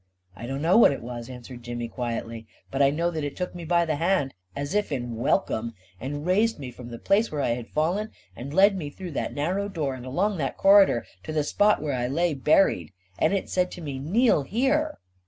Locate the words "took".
3.35-3.53